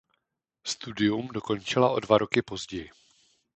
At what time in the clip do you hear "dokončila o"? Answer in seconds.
1.27-1.99